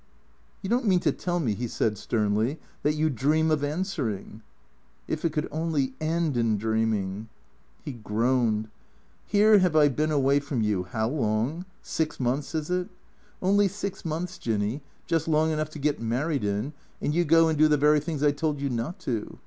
[0.63, 4.41] "You don't mean to tell me," he said sternly," that you dream of answering?""
[5.07, 7.29] If it could only end in dreaming."
[7.85, 8.69] He groaned.
[9.27, 11.65] "Here have I been away from you, how long?
[11.85, 12.89] 8 120 THECEEATOES Six months, is it?
[13.43, 17.55] Only six months, Jinny, Just long enough to get married in, and you go and
[17.55, 19.37] do the very things I told you not to.